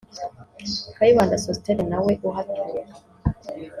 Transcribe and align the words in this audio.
Kayibanda 0.95 1.41
Sostene 1.45 1.83
nawe 1.91 2.13
uhatuye 2.29 2.81